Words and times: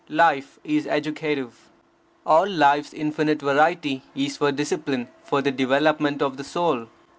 Life 0.09 0.57
is 0.63 0.87
educative. 0.87 1.69
All 2.25 2.49
life's 2.49 2.91
infinite 2.91 3.39
variety 3.39 4.01
is 4.15 4.35
for 4.35 4.51
discipline, 4.51 5.09
for 5.23 5.43
the 5.43 5.51
development 5.51 6.23
of 6.23 6.37
the 6.37 6.43
soul. 6.43 6.87